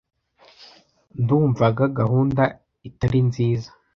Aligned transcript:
Ndumvaga 1.21 1.83
gahunda 1.99 2.43
itari 2.89 3.19
nziza. 3.27 3.69